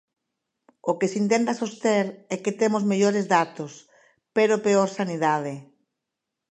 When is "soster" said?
1.61-2.05